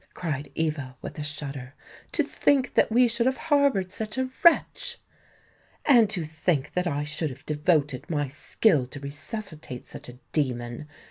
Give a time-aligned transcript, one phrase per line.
[0.15, 1.75] cried Eva, with a shudder.
[2.13, 4.97] "To think that we should have harboured such a wretch!"
[5.85, 10.87] "And to think that I should have devoted my skill to resuscitate such a demon!"